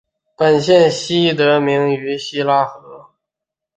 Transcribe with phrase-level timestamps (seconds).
[0.35, 3.11] 本县系得名于希拉河。